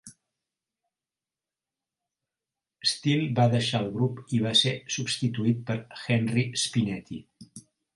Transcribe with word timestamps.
Steele 2.93 3.29
va 3.43 3.47
deixar 3.55 3.85
el 3.87 3.93
grup 4.01 4.25
i 4.39 4.43
va 4.49 4.57
ser 4.65 4.77
substituït 5.01 5.65
per 5.73 5.81
Henry 6.09 6.51
Spinetti. 6.69 7.27